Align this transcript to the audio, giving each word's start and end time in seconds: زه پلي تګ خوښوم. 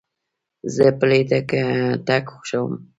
زه 0.75 0.85
پلي 0.99 1.21
تګ 2.09 2.23
خوښوم. 2.33 2.73